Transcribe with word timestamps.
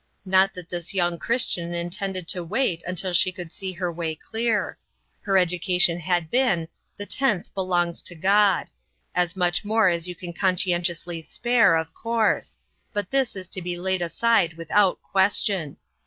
Not 0.25 0.55
that 0.55 0.67
this 0.67 0.95
young 0.95 1.19
Christian 1.19 1.75
intended 1.75 2.27
to 2.29 2.43
wait 2.43 2.81
until 2.87 3.13
she 3.13 3.31
could 3.31 3.51
see 3.51 3.71
her 3.73 3.91
way 3.91 4.15
clear. 4.15 4.79
Her 5.21 5.37
education 5.37 5.99
had 5.99 6.31
been, 6.31 6.67
The 6.97 7.05
tenth 7.05 7.53
belongs 7.53 8.01
to 8.05 8.15
God. 8.15 8.71
As 9.13 9.35
much 9.35 9.63
more 9.63 9.89
as 9.89 10.07
you 10.07 10.15
can 10.15 10.33
con 10.33 10.55
scientiously 10.55 11.23
spare, 11.23 11.75
of 11.75 11.93
course; 11.93 12.57
but 12.93 13.11
this 13.11 13.35
is 13.35 13.47
to 13.49 13.61
be 13.61 13.77
laid 13.77 14.01
aside 14.01 14.55
without 14.55 14.99
question. 15.03 15.77